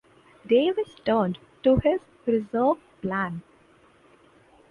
[0.47, 3.43] Davis turned to his reserve plan.